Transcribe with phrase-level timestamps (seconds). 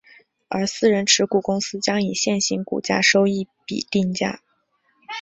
[0.47, 4.41] 而私人持股公司将以现行股价收益比定价。